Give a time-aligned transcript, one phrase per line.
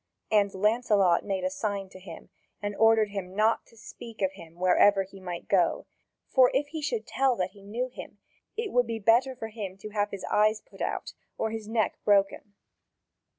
[0.31, 4.55] And Lancelot made a sign to him, and ordered him not to speak of him
[4.55, 5.85] wherever he might go,
[6.27, 8.17] for if he should tell that he knew him,
[8.57, 11.99] it would be better for him to have his eyes put out or his neck
[12.03, 12.55] broken.